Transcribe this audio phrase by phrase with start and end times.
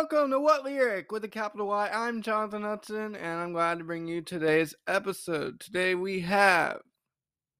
[0.00, 1.90] welcome to What Lyric with a capital Y.
[1.92, 5.60] I'm Jonathan Hudson, and I'm glad to bring you today's episode.
[5.60, 6.80] Today we have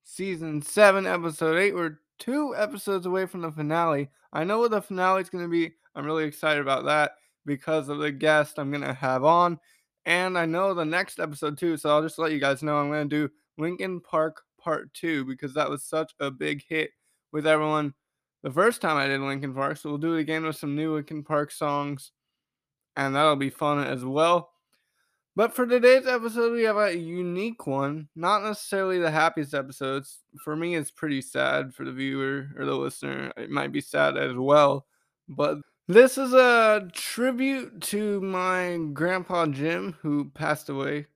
[0.05, 1.75] season 7, episode 8.
[1.75, 4.09] We're two episodes away from the finale.
[4.33, 5.75] I know what the finale is going to be.
[5.95, 7.13] I'm really excited about that
[7.45, 9.61] because of the guest I'm going to have on.
[10.07, 12.89] And I know the next episode too, so I'll just let you guys know I'm
[12.89, 16.93] going to do Linkin Park Part 2 because that was such a big hit
[17.33, 17.93] with everyone
[18.43, 20.95] the first time I did Linkin Park, so we'll do it again with some new
[20.95, 22.13] Linkin Park songs,
[22.97, 24.51] and that'll be fun as well.
[25.37, 28.09] But for today's episode, we have a unique one.
[28.17, 30.19] Not necessarily the happiest episodes.
[30.45, 31.73] For me, it's pretty sad.
[31.73, 34.87] For the viewer or the listener, it might be sad as well.
[35.29, 41.07] But this is a tribute to my grandpa Jim, who passed away.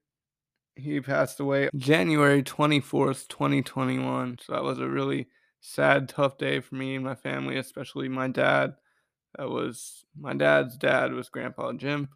[0.76, 4.38] He passed away January 24th, 2021.
[4.42, 5.28] So that was a really
[5.60, 8.74] sad, tough day for me and my family, especially my dad.
[9.36, 12.08] That was my dad's dad was Grandpa Jim.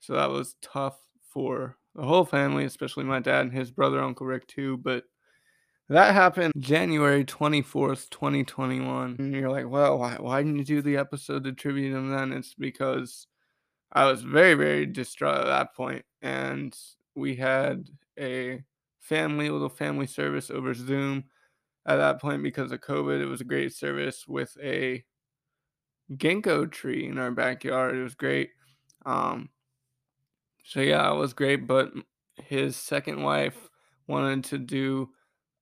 [0.00, 0.98] So that was tough
[1.32, 4.76] for the whole family, especially my dad and his brother, Uncle Rick, too.
[4.78, 5.04] But
[5.88, 9.16] that happened January 24th, 2021.
[9.18, 12.32] And you're like, well, why, why didn't you do the episode to tribute him then?
[12.32, 13.26] It's because
[13.92, 16.04] I was very, very distraught at that point.
[16.22, 16.76] And
[17.14, 18.62] we had a
[19.00, 21.24] family, little family service over Zoom
[21.86, 23.20] at that point because of COVID.
[23.20, 25.04] It was a great service with a
[26.12, 27.96] ginkgo tree in our backyard.
[27.96, 28.50] It was great.
[29.06, 29.48] Um,
[30.64, 31.66] so yeah, it was great.
[31.66, 31.92] But
[32.36, 33.56] his second wife
[34.06, 35.10] wanted to do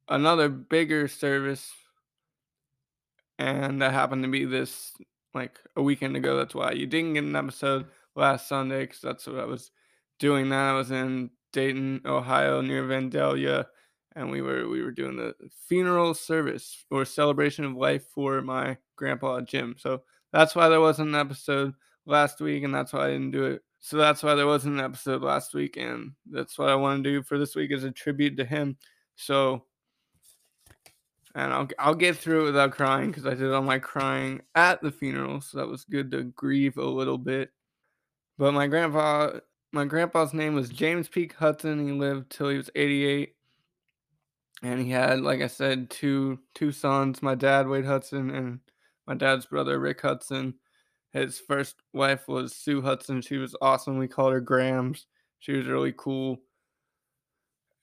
[0.08, 1.70] another bigger service,
[3.38, 4.92] and that happened to be this
[5.34, 6.36] like a weekend ago.
[6.36, 9.70] That's why you didn't get an episode last Sunday because that's what I was
[10.18, 10.48] doing.
[10.50, 13.66] That I was in Dayton, Ohio, near Vandalia
[14.14, 15.34] and we were we were doing the
[15.66, 19.74] funeral service or celebration of life for my grandpa Jim.
[19.78, 20.02] So
[20.32, 21.74] that's why there wasn't an episode
[22.06, 23.62] last week, and that's why I didn't do it.
[23.80, 27.10] So that's why there wasn't an episode last week, and that's what I want to
[27.10, 28.76] do for this week is a tribute to him.
[29.16, 29.64] So,
[31.34, 34.82] and I'll I'll get through it without crying because I did all my crying at
[34.82, 37.50] the funeral, so that was good to grieve a little bit.
[38.38, 39.40] But my grandpa,
[39.72, 41.86] my grandpa's name was James Peak Hudson.
[41.86, 43.34] He lived till he was 88
[44.62, 47.22] and he had, like I said, two two sons.
[47.22, 48.60] My dad, Wade Hudson, and
[49.12, 50.54] my dad's brother, Rick Hudson.
[51.12, 53.20] His first wife was Sue Hudson.
[53.20, 53.98] She was awesome.
[53.98, 55.04] We called her Grams.
[55.38, 56.38] She was really cool.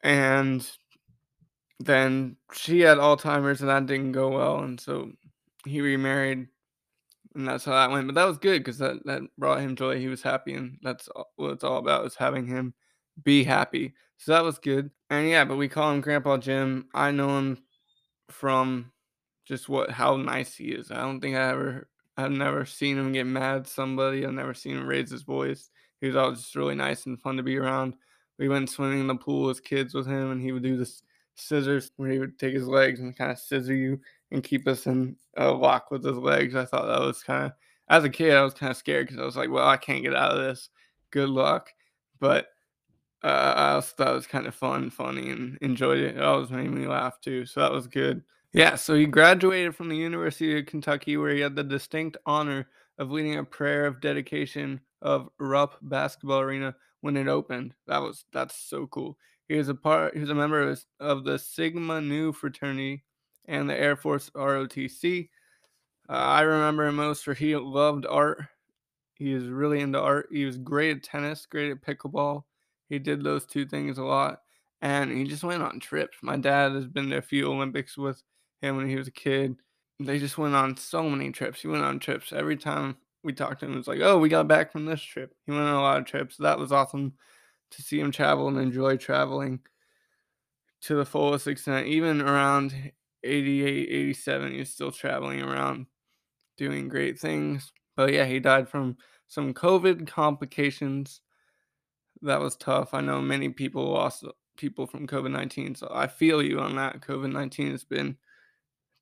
[0.01, 0.67] And
[1.79, 4.62] then she had Alzheimer's, and that didn't go well.
[4.62, 5.12] And so
[5.67, 6.47] he remarried,
[7.35, 8.07] and that's how that went.
[8.07, 10.00] But that was good because that that brought him joy.
[10.00, 12.73] He was happy, and that's what it's all about is having him
[13.23, 13.94] be happy.
[14.17, 14.90] So that was good.
[15.11, 16.88] And yeah, but we call him Grandpa Jim.
[16.96, 17.59] I know him
[18.31, 18.91] from
[19.49, 20.91] just what how nice he is.
[20.91, 24.25] I don't think I ever I've never seen him get mad at somebody.
[24.25, 25.71] I've never seen him raise his voice.
[25.99, 27.95] He was always just really nice and fun to be around.
[28.37, 31.01] We went swimming in the pool as kids with him, and he would do this
[31.35, 33.99] scissors where he would take his legs and kind of scissor you
[34.31, 36.55] and keep us in a lock with his legs.
[36.55, 37.53] I thought that was kind of,
[37.89, 40.03] as a kid, I was kind of scared because I was like, well, I can't
[40.03, 40.69] get out of this.
[41.11, 41.71] Good luck.
[42.19, 42.47] But
[43.23, 46.17] uh, I also thought it was kind of fun, funny, and enjoyed it.
[46.17, 48.23] It always made me laugh too, so that was good.
[48.53, 52.67] Yeah, so he graduated from the University of Kentucky, where he had the distinct honor
[52.97, 57.75] of leading a prayer of dedication of Rupp Basketball Arena when it opened.
[57.87, 59.17] That was that's so cool.
[59.47, 60.15] He was a part.
[60.15, 63.03] He was a member of, of the Sigma Nu fraternity
[63.45, 65.29] and the Air Force ROTC.
[66.09, 68.43] Uh, I remember him most for he loved art.
[69.16, 70.29] He was really into art.
[70.31, 72.43] He was great at tennis, great at pickleball.
[72.87, 74.41] He did those two things a lot.
[74.81, 76.17] And he just went on trips.
[76.23, 78.23] My dad has been to a few Olympics with
[78.62, 79.58] him when he was a kid.
[80.00, 81.62] They just went on so many trips.
[81.62, 83.74] He went on trips every time we talked to him.
[83.74, 85.34] It was like, oh, we got back from this trip.
[85.46, 86.38] He went on a lot of trips.
[86.38, 87.14] That was awesome
[87.72, 89.59] to see him travel and enjoy traveling
[90.81, 91.88] to the fullest extent.
[91.88, 92.74] Even around
[93.24, 95.85] 88, 87, he was still traveling around
[96.58, 97.72] doing great things.
[97.96, 98.97] But yeah, he died from
[99.28, 101.22] some COVID complications
[102.22, 102.94] that was tough.
[102.94, 106.76] I know many people lost uh, people from COVID 19, so I feel you on
[106.76, 107.02] that.
[107.02, 108.17] COVID 19 has been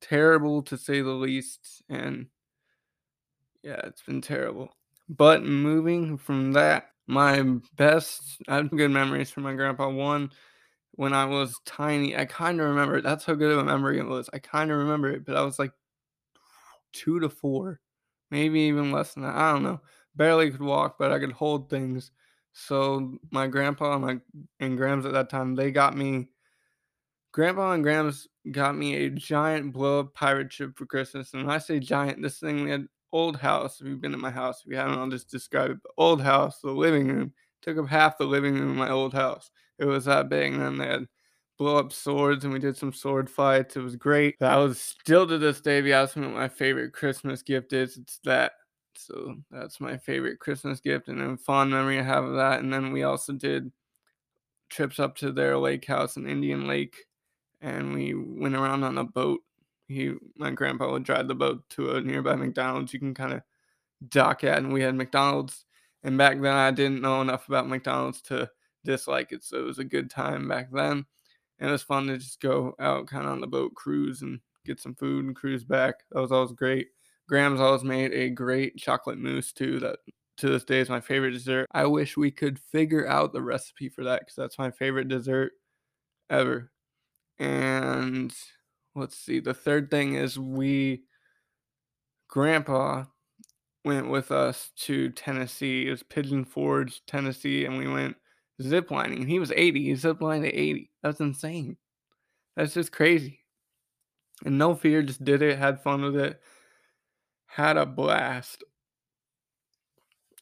[0.01, 2.27] terrible to say the least, and
[3.63, 4.69] yeah, it's been terrible.
[5.09, 7.41] But moving from that, my
[7.75, 9.89] best, I have good memories from my grandpa.
[9.89, 10.31] One,
[10.91, 13.03] when I was tiny, I kind of remember it.
[13.03, 14.29] That's how good of a memory it was.
[14.33, 15.71] I kind of remember it, but I was like
[16.93, 17.79] two to four,
[18.31, 19.35] maybe even less than that.
[19.35, 19.81] I don't know.
[20.15, 22.11] Barely could walk, but I could hold things.
[22.53, 24.17] So my grandpa and my
[24.59, 26.29] and Grams at that time, they got me.
[27.37, 31.35] Grandpa and Grams got me a giant blow up pirate ship for Christmas.
[31.35, 33.79] And when I say giant, this thing we had old house.
[33.79, 35.83] If you've been in my house, if you haven't, I'll just describe it.
[35.83, 39.13] The old house, the living room, took up half the living room in my old
[39.13, 39.51] house.
[39.77, 41.05] It was that big, and then they had
[41.59, 43.75] blow up swords and we did some sword fights.
[43.75, 44.39] It was great.
[44.39, 48.17] That was still to this day, ask me what my favorite Christmas gift is, it's
[48.23, 48.53] that.
[48.95, 52.61] So that's my favorite Christmas gift and a fond memory I have of that.
[52.61, 53.71] And then we also did
[54.71, 56.95] trips up to their lake house in Indian Lake
[57.61, 59.41] and we went around on a boat.
[59.87, 63.41] He my grandpa would drive the boat to a nearby McDonald's you can kind of
[64.09, 65.65] dock at and we had McDonald's
[66.03, 68.49] and back then I didn't know enough about McDonald's to
[68.83, 69.43] dislike it.
[69.43, 71.05] So it was a good time back then
[71.59, 74.39] and it was fun to just go out kind of on the boat cruise and
[74.65, 75.95] get some food and cruise back.
[76.11, 76.89] That was always great.
[77.27, 79.79] Grams always made a great chocolate mousse too.
[79.79, 79.99] That
[80.37, 81.67] to this day is my favorite dessert.
[81.71, 85.53] I wish we could figure out the recipe for that because that's my favorite dessert
[86.29, 86.71] ever.
[87.39, 88.33] And
[88.95, 91.03] let's see, the third thing is we,
[92.27, 93.05] Grandpa
[93.85, 95.87] went with us to Tennessee.
[95.87, 98.17] It was Pigeon Forge, Tennessee, and we went
[98.61, 99.27] ziplining.
[99.27, 99.83] He was 80.
[99.83, 100.91] He ziplined at 80.
[101.03, 101.77] That's insane.
[102.55, 103.39] That's just crazy.
[104.45, 106.41] And no fear, just did it, had fun with it,
[107.45, 108.63] had a blast.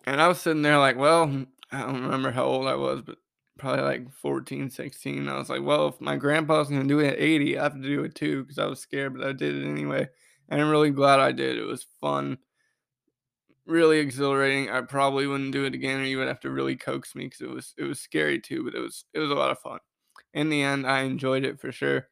[0.05, 3.17] And I was sitting there like, well, I don't remember how old I was, but
[3.57, 5.29] probably like 14, 16.
[5.29, 7.73] I was like, well, if my grandpa's going to do it at 80, I have
[7.73, 10.07] to do it too because I was scared, but I did it anyway.
[10.49, 11.57] And I'm really glad I did.
[11.57, 12.37] It was fun
[13.65, 14.69] really exhilarating.
[14.69, 17.41] I probably wouldn't do it again, or you would have to really coax me because
[17.41, 18.63] it was it was scary too.
[18.63, 19.79] But it was it was a lot of fun.
[20.33, 22.07] In the end, I enjoyed it for sure.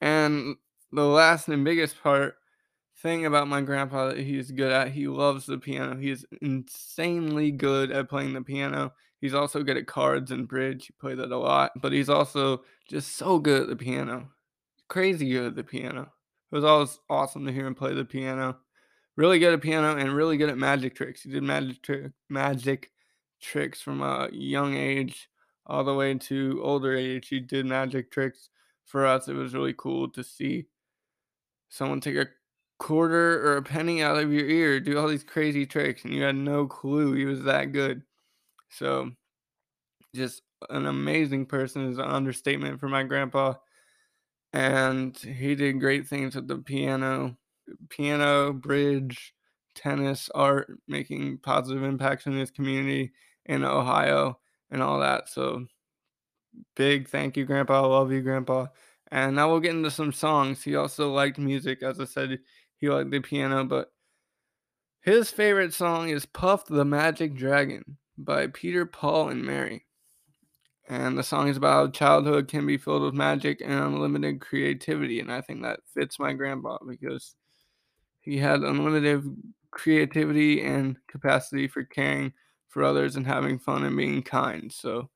[0.00, 0.56] And
[0.92, 2.36] the last and biggest part
[2.98, 5.96] thing about my grandpa that he's good at, he loves the piano.
[5.96, 8.92] He's insanely good at playing the piano.
[9.20, 10.86] He's also good at cards and bridge.
[10.86, 14.30] He played that a lot, but he's also just so good at the piano.
[14.88, 16.12] Crazy good at the piano.
[16.50, 18.56] It was always awesome to hear him play the piano
[19.20, 21.22] really good at piano and really good at magic tricks.
[21.22, 22.90] He did magic tri- magic
[23.40, 25.28] tricks from a young age
[25.66, 27.28] all the way to older age.
[27.28, 28.48] He did magic tricks
[28.86, 29.28] for us.
[29.28, 30.68] It was really cool to see
[31.68, 32.28] someone take a
[32.78, 36.22] quarter or a penny out of your ear, do all these crazy tricks, and you
[36.22, 38.02] had no clue he was that good.
[38.70, 39.10] So,
[40.14, 43.54] just an amazing person is an understatement for my grandpa.
[44.52, 47.36] And he did great things with the piano
[47.88, 49.34] piano, bridge,
[49.74, 53.12] tennis, art, making positive impacts in his community
[53.46, 54.38] in Ohio
[54.70, 55.28] and all that.
[55.28, 55.66] So
[56.76, 57.82] big thank you, Grandpa.
[57.82, 58.66] I love you, Grandpa.
[59.12, 60.62] And now we'll get into some songs.
[60.62, 61.82] He also liked music.
[61.82, 62.38] As I said,
[62.76, 63.92] he liked the piano, but
[65.02, 69.86] his favorite song is Puff the Magic Dragon by Peter, Paul, and Mary.
[70.88, 75.20] And the song is about childhood can be filled with magic and unlimited creativity.
[75.20, 77.36] And I think that fits my grandpa because
[78.20, 79.24] he had unlimited
[79.70, 82.32] creativity and capacity for caring
[82.68, 84.72] for others and having fun and being kind.
[84.72, 85.10] So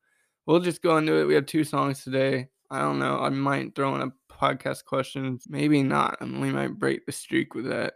[0.45, 1.25] we'll just go into it.
[1.25, 2.47] We have two songs today.
[2.71, 3.19] I don't know.
[3.19, 5.39] I might throw in a podcast question.
[5.47, 6.17] Maybe not.
[6.21, 7.95] I mean, we might break the streak with that.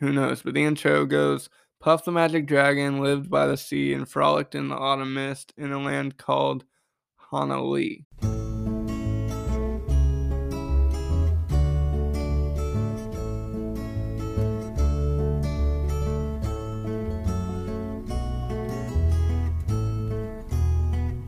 [0.00, 0.42] Who knows?
[0.42, 1.48] But the intro goes
[1.84, 5.70] Puff the Magic Dragon lived by the sea and frolicked in the autumn mist in
[5.70, 6.64] a land called
[7.16, 7.96] Honolulu.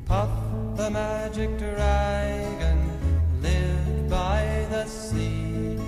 [0.06, 0.30] Puff
[0.76, 5.78] the magic dragon lived by the sea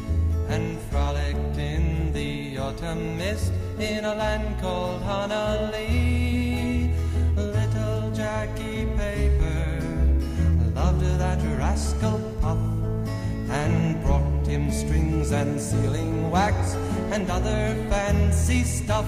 [0.50, 6.90] and frolicked in the autumn mist in a land called Honolulu.
[7.36, 9.80] Little Jackie Paper
[10.74, 12.58] loved that rascal Puff
[13.50, 16.74] and brought him strings and sealing wax
[17.12, 19.06] and other fancy stuff.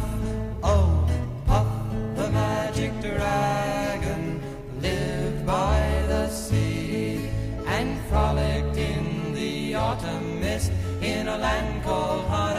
[0.62, 1.08] Oh,
[1.46, 1.66] Puff
[2.14, 4.40] the magic dragon
[4.80, 7.28] lived by the sea
[7.66, 10.70] and frolicked in the autumn mist
[11.02, 12.49] in a land called Honolulu.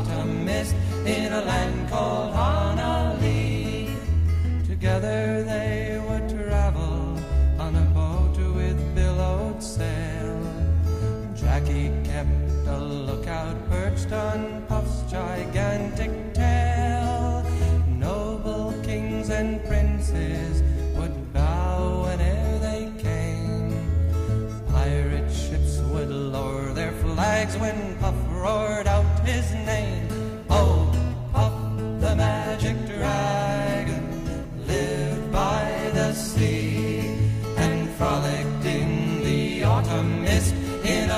[0.00, 2.34] Autumn mist in a land called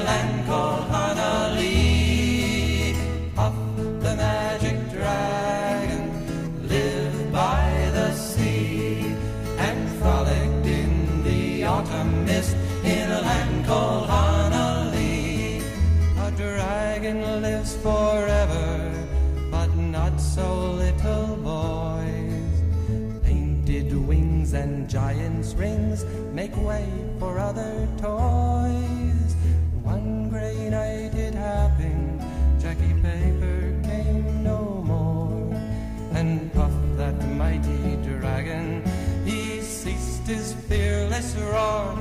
[0.05, 1.75] land called Hanalei,
[3.35, 6.05] Puff the magic dragon
[6.69, 9.15] lived by the sea
[9.59, 15.63] and frolicked in the autumn mist in a land called Hanalei,
[16.27, 18.93] A dragon lives forever,
[19.51, 22.55] but not so little boys.
[23.23, 26.87] Painted wings and giant's rings make way
[27.19, 28.32] for other toys.
[41.63, 41.92] Fearless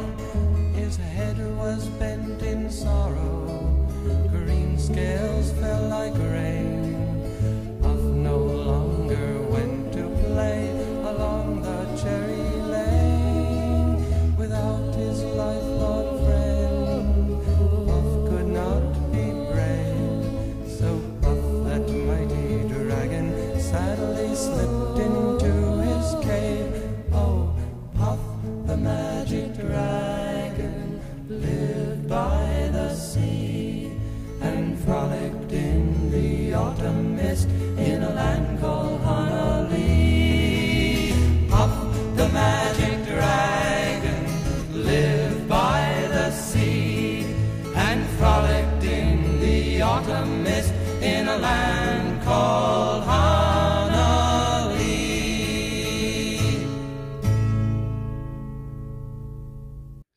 [51.41, 54.77] land called Honolulu.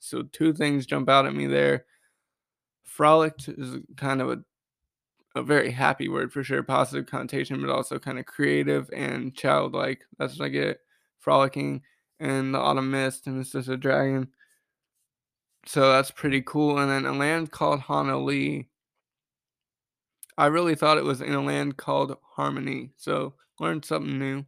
[0.00, 1.87] So two things jump out at me there.
[2.85, 4.45] Frolicked is kind of a
[5.37, 10.02] a very happy word for sure, positive connotation, but also kind of creative and childlike.
[10.19, 10.78] That's what I get.
[11.19, 11.83] Frolicking
[12.21, 14.28] and the autumn mist, and it's just a dragon.
[15.66, 16.78] So that's pretty cool.
[16.78, 18.64] And then a land called Honolulu.
[20.37, 22.91] I really thought it was in a land called Harmony.
[22.97, 24.45] So learned something new.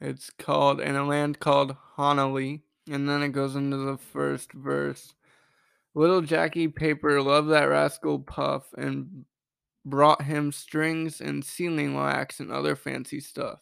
[0.00, 2.58] It's called in a land called Honolulu.
[2.90, 5.14] And then it goes into the first verse.
[5.94, 9.24] Little Jackie Paper loved that rascal Puff and
[9.84, 13.60] brought him strings and sealing wax and other fancy stuff.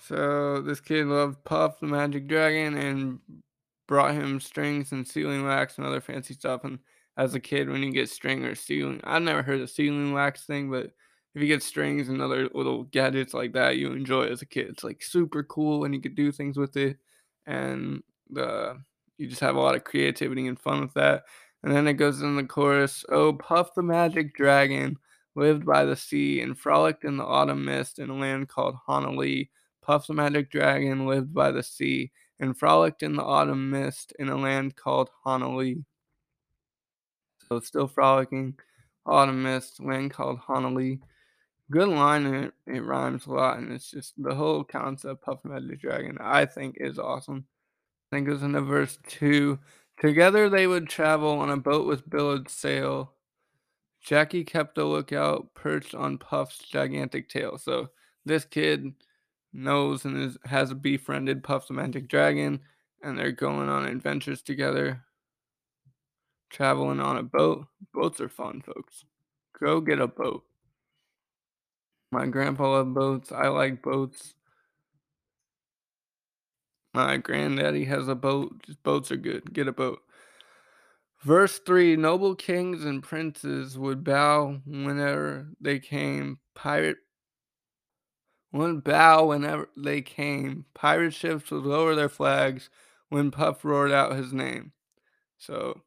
[0.00, 3.18] So this kid loved Puff the Magic Dragon and
[3.86, 6.64] brought him strings and sealing wax and other fancy stuff.
[6.64, 6.78] And
[7.16, 10.44] as a kid, when you get string or sealing, I've never heard of sealing wax
[10.46, 10.86] thing, but
[11.34, 14.68] if you get strings and other little gadgets like that, you enjoy as a kid.
[14.68, 16.98] It's like super cool and you could do things with it,
[17.46, 18.82] and the
[19.18, 21.24] you just have a lot of creativity and fun with that.
[21.62, 24.98] And then it goes in the chorus, "Oh, Puff the Magic Dragon."
[25.34, 29.44] lived by the sea and frolicked in the autumn mist in a land called Honolulu.
[29.82, 34.28] Puff the Magic Dragon lived by the sea and frolicked in the autumn mist in
[34.28, 35.82] a land called Honolulu.
[37.60, 38.54] Still frolicking,
[39.06, 40.98] autumn mist, land called Honolulu.
[41.70, 45.44] Good line, and it, it rhymes a lot, and it's just the whole concept Puff
[45.44, 47.46] Magic Dragon, I think, is awesome.
[48.10, 49.58] I think it was in the verse two.
[49.98, 53.12] Together they would travel on a boat with billowed sail.
[54.02, 57.56] Jackie kept a lookout perched on Puff's gigantic tail.
[57.56, 57.88] So
[58.24, 58.92] this kid
[59.52, 62.60] knows and is, has befriended Puff the Magic Dragon,
[63.02, 65.02] and they're going on adventures together,
[66.52, 67.66] traveling on a boat.
[67.92, 69.04] Boats are fun, folks.
[69.58, 70.44] Go get a boat.
[72.12, 73.32] My grandpa loved boats.
[73.32, 74.34] I like boats.
[76.94, 78.62] My granddaddy has a boat.
[78.66, 79.52] Just boats are good.
[79.52, 80.00] Get a boat.
[81.22, 86.38] Verse 3 Noble kings and princes would bow whenever they came.
[86.54, 86.98] Pirate
[88.52, 90.66] would bow whenever they came.
[90.74, 92.68] Pirate ships would lower their flags
[93.08, 94.72] when Puff roared out his name.
[95.38, 95.80] So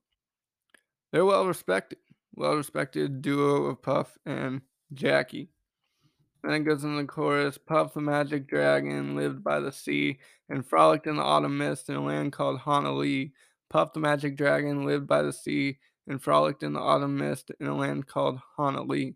[1.15, 2.00] they're well respected.
[2.36, 4.60] Well respected duo of Puff and
[4.91, 5.50] Jackie.
[6.43, 10.19] Then it goes in the chorus Puff the magic dragon lived by the sea
[10.50, 13.29] and frolicked in the autumn mist in a land called Honolulu.
[13.69, 17.67] Puff the magic dragon lived by the sea and frolicked in the autumn mist in
[17.67, 19.13] a land called Honolulu.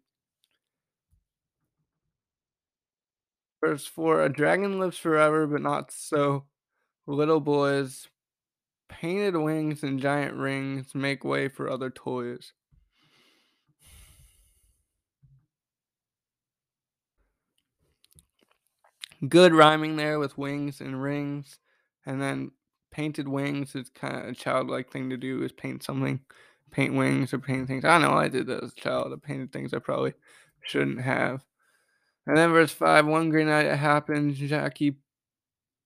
[3.60, 6.46] Verse 4 A dragon lives forever, but not so.
[7.08, 8.08] Little boys,
[8.90, 12.52] painted wings and giant rings make way for other toys.
[19.28, 21.60] Good rhyming there with wings and rings.
[22.06, 22.52] And then
[22.92, 26.22] painted wings is kind of a childlike thing to do is paint something,
[26.72, 27.86] paint wings or paint things.
[27.86, 29.14] I know I did that as a child.
[29.14, 30.14] I painted things I probably
[30.64, 31.44] shouldn't have.
[32.26, 34.98] And then verse 5 One green night it happened, Jackie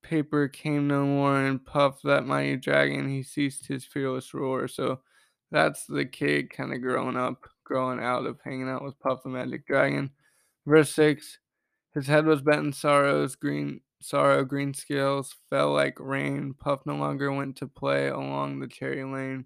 [0.03, 4.67] Paper came no more, and Puff, that mighty dragon, he ceased his fearless roar.
[4.67, 4.99] So
[5.51, 9.29] that's the kid kind of growing up, growing out of hanging out with Puff the
[9.29, 10.11] Magic Dragon.
[10.65, 11.39] Verse 6
[11.93, 16.53] His head was bent in sorrows, green sorrow, green scales fell like rain.
[16.59, 19.45] Puff no longer went to play along the cherry lane.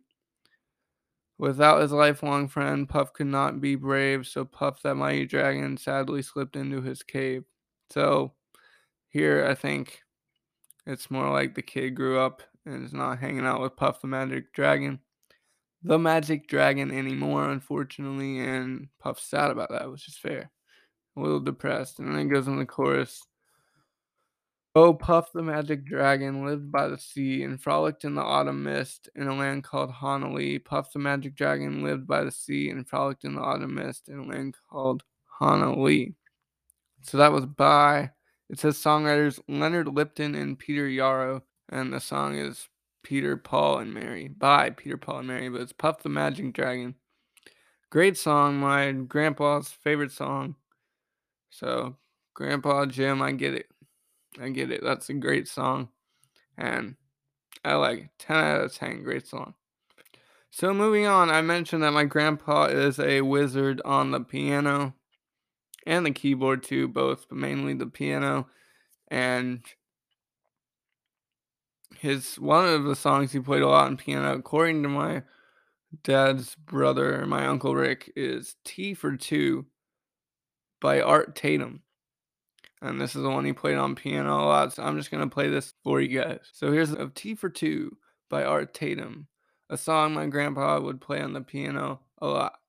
[1.37, 6.23] Without his lifelong friend, Puff could not be brave, so Puff, that mighty dragon, sadly
[6.23, 7.43] slipped into his cave.
[7.91, 8.33] So,
[9.09, 10.01] here I think
[10.87, 14.07] It's more like the kid grew up and is not hanging out with Puff the
[14.07, 14.99] Magic Dragon,
[15.83, 18.39] the Magic Dragon anymore, unfortunately.
[18.39, 20.49] And Puff's sad about that, which is fair.
[21.17, 21.99] A little depressed.
[21.99, 23.21] And then it goes in the chorus.
[24.75, 29.09] Oh, Puff the Magic Dragon lived by the sea and frolicked in the autumn mist
[29.13, 30.57] in a land called Honah Lee.
[30.57, 34.19] Puff the Magic Dragon lived by the sea and frolicked in the autumn mist in
[34.19, 36.13] a land called Honah Lee.
[37.01, 38.11] So that was by,
[38.49, 41.43] it says songwriters Leonard Lipton and Peter Yarrow.
[41.69, 42.69] And the song is
[43.03, 45.49] Peter, Paul, and Mary by Peter, Paul, and Mary.
[45.49, 46.95] But it's Puff the Magic Dragon.
[47.89, 50.55] Great song, my grandpa's favorite song.
[51.49, 51.95] So,
[52.33, 53.67] Grandpa Jim, I get it.
[54.39, 54.81] I get it.
[54.83, 55.89] That's a great song.
[56.57, 56.95] And
[57.63, 58.09] I like it.
[58.19, 59.03] 10 out of 10.
[59.03, 59.53] Great song.
[60.49, 64.93] So moving on, I mentioned that my grandpa is a wizard on the piano
[65.87, 68.47] and the keyboard too, both, but mainly the piano.
[69.09, 69.65] And
[71.97, 75.23] his one of the songs he played a lot on piano, according to my
[76.03, 79.65] dad's brother, my uncle Rick, is Tea for Two
[80.81, 81.81] by Art Tatum.
[82.81, 84.73] And this is the one he played on piano a lot.
[84.73, 86.41] So I'm just going to play this for you guys.
[86.51, 87.97] So here's of Tea for Two
[88.29, 89.27] by Art Tatum,
[89.69, 92.59] a song my grandpa would play on the piano a lot.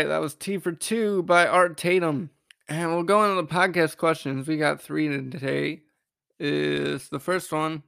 [0.00, 2.30] Right, that was Tea for Two by Art Tatum.
[2.70, 4.48] And we'll go into the podcast questions.
[4.48, 5.82] We got three today.
[6.38, 7.82] Is the first one.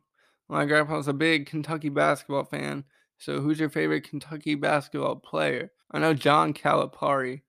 [0.46, 2.84] My grandpa's a big Kentucky basketball fan.
[3.16, 5.72] So who's your favorite Kentucky basketball player?
[5.90, 7.40] I know John Calipari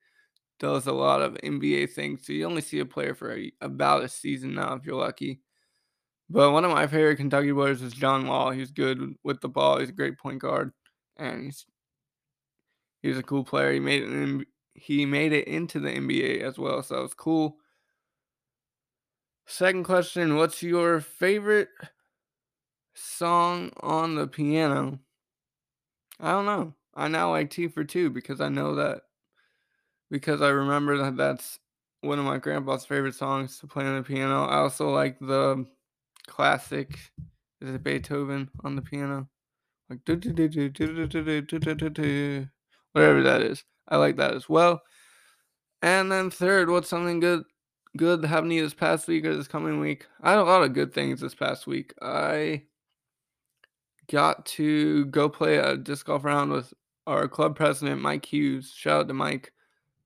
[0.61, 2.25] does a lot of NBA things.
[2.25, 5.41] So you only see a player for a, about a season now if you're lucky.
[6.29, 8.51] But one of my favorite Kentucky players is John Wall.
[8.51, 9.79] He's good with the ball.
[9.79, 10.71] He's a great point guard.
[11.17, 11.65] And he's
[13.03, 13.73] he was a cool player.
[13.73, 17.57] He made in, he made it into the NBA as well, so that was cool.
[19.45, 21.69] Second question, what's your favorite
[22.93, 24.99] song on the piano?
[26.19, 26.73] I don't know.
[26.95, 29.01] I now like Tea for Two because I know that
[30.09, 31.59] because I remember that that's
[32.01, 34.45] one of my grandpa's favorite songs to play on the piano.
[34.45, 35.65] I also like the
[36.27, 36.99] classic
[37.61, 39.27] is it Beethoven on the piano?
[39.89, 39.99] Like
[42.91, 43.63] whatever that is.
[43.87, 44.81] I like that as well.
[45.81, 47.43] And then third, what's something good
[47.95, 50.07] good you this past week or this coming week?
[50.21, 51.93] I had a lot of good things this past week.
[52.01, 52.63] I
[54.09, 56.73] got to go play a disc golf round with
[57.05, 58.73] our club president, Mike Hughes.
[58.75, 59.51] Shout out to Mike.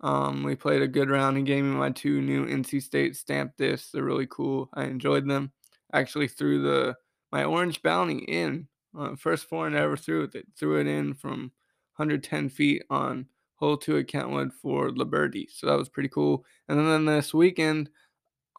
[0.01, 1.37] Um, we played a good round.
[1.37, 3.91] He gave me my two new NC State stamp discs.
[3.91, 4.69] They're really cool.
[4.73, 5.51] I enjoyed them.
[5.93, 6.95] Actually, threw the
[7.31, 8.67] my orange bounty in.
[8.97, 10.45] Uh, first foreign I ever threw it.
[10.57, 11.51] Threw it in from
[11.97, 15.47] 110 feet on hole two at Kentwood for Liberty.
[15.51, 16.45] So that was pretty cool.
[16.69, 17.89] And then this weekend,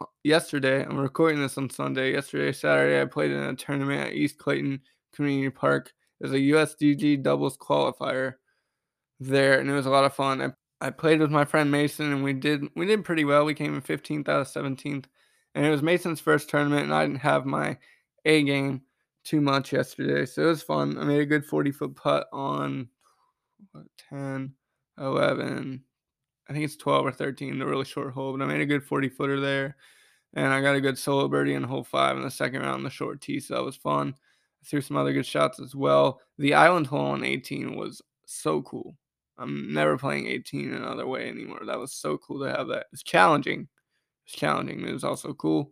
[0.00, 2.12] uh, yesterday, I'm recording this on Sunday.
[2.12, 4.80] Yesterday, Saturday, I played in a tournament at East Clayton
[5.14, 5.92] Community Park.
[6.20, 8.34] There's a USDG doubles qualifier
[9.20, 10.42] there, and it was a lot of fun.
[10.42, 13.44] I, I played with my friend Mason, and we did we did pretty well.
[13.44, 15.04] We came in 15th out of 17th,
[15.54, 17.78] and it was Mason's first tournament, and I didn't have my
[18.24, 18.82] A game
[19.24, 20.98] too much yesterday, so it was fun.
[20.98, 22.88] I made a good 40 foot putt on
[23.72, 24.54] what, 10,
[25.00, 25.82] 11,
[26.48, 28.84] I think it's 12 or 13, the really short hole, but I made a good
[28.84, 29.76] 40 footer there.
[30.34, 32.82] And I got a good solo birdie in hole five in the second round on
[32.82, 34.14] the short tee, so that was fun.
[34.62, 36.20] I threw some other good shots as well.
[36.38, 38.96] The island hole on 18 was so cool.
[39.38, 41.62] I'm never playing 18 another way anymore.
[41.64, 42.86] That was so cool to have that.
[42.92, 43.68] It's challenging.
[44.26, 45.70] It's challenging, but it was also cool.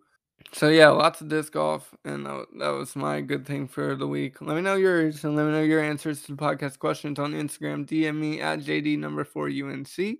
[0.53, 4.41] So yeah, lots of disc golf, and that, was my good thing for the week.
[4.41, 7.33] Let me know yours, and let me know your answers to the podcast questions on
[7.33, 7.87] Instagram.
[7.87, 10.19] DM me at JD number four UNC.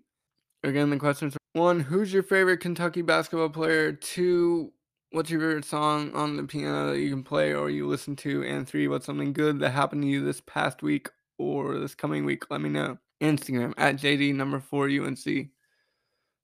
[0.63, 3.93] Again, the questions are one, who's your favorite Kentucky basketball player?
[3.93, 4.73] Two,
[5.13, 8.45] what's your favorite song on the piano that you can play or you listen to?
[8.45, 12.27] And three, what's something good that happened to you this past week or this coming
[12.27, 12.51] week?
[12.51, 12.99] Let me know.
[13.23, 15.49] Instagram at JD number four UNC.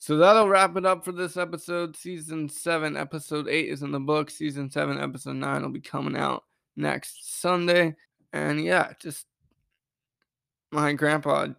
[0.03, 1.97] So that'll wrap it up for this episode.
[1.97, 4.31] Season seven, episode eight is in the book.
[4.31, 6.43] Season seven, episode nine will be coming out
[6.75, 7.95] next Sunday.
[8.33, 9.27] And yeah, just
[10.73, 11.51] my grandpa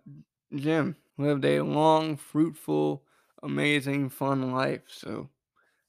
[0.54, 3.04] Jim lived a long, fruitful,
[3.44, 4.82] amazing, fun life.
[4.90, 5.30] So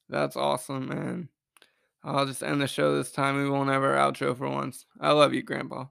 [0.08, 1.28] that's awesome, man.
[2.04, 3.36] I'll just end the show this time.
[3.36, 4.86] We won't our outro for once.
[5.00, 5.86] I love you, Grandpa.